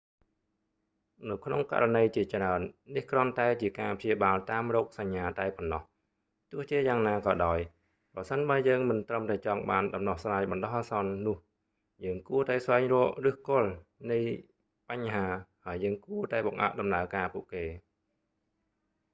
[1.29, 2.59] នៅក្នុងករណីជាច្រើន
[2.95, 5.81] នេះគ្រាន់តែជាការព្យាបាលតាមរោគសញ្ញាតែប៉ុណ្ណោះ
[6.51, 7.59] ទោះជាយ៉ាងណាក៏ដោយ
[8.13, 11.37] ប្រសិនបើយើងមិនត្រឹមតែចង់បានដំណោះស្រាយបណ្តោះអាសន្ន នោះ
[12.03, 13.69] យើងគួរតែស្វែងរកឬសគល់
[14.11, 14.19] នៃ
[14.89, 15.25] បញ្ហា
[15.65, 17.65] ហើយយើងគួរតែបង្អាក់ដំណើរការពួកគេ